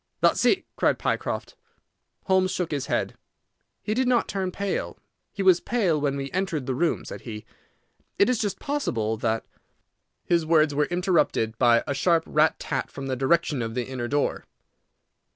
"That's 0.19 0.45
it," 0.45 0.65
cried 0.77 0.97
Pycroft. 0.97 1.55
Holmes 2.23 2.49
shook 2.49 2.71
his 2.71 2.87
head. 2.87 3.13
"He 3.83 3.93
did 3.93 4.07
not 4.07 4.27
turn 4.27 4.51
pale. 4.51 4.97
He 5.31 5.43
was 5.43 5.59
pale 5.59 6.01
when 6.01 6.17
we 6.17 6.31
entered 6.31 6.65
the 6.65 6.73
room," 6.73 7.05
said 7.05 7.21
he. 7.21 7.45
"It 8.17 8.27
is 8.27 8.39
just 8.39 8.57
possible 8.59 9.15
that—" 9.17 9.45
His 10.25 10.43
words 10.43 10.73
were 10.73 10.85
interrupted 10.85 11.55
by 11.59 11.83
a 11.85 11.93
sharp 11.93 12.23
rat 12.25 12.57
tat 12.57 12.89
from 12.89 13.05
the 13.05 13.15
direction 13.15 13.61
of 13.61 13.75
the 13.75 13.85
inner 13.87 14.07
door. 14.07 14.47